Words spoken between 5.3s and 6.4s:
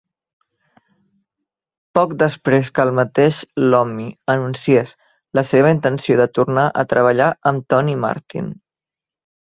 la seva intenció de